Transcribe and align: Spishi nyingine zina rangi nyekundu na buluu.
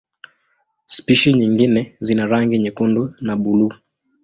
Spishi 0.85 1.33
nyingine 1.33 1.95
zina 1.99 2.25
rangi 2.27 2.59
nyekundu 2.59 3.13
na 3.21 3.35
buluu. 3.35 3.73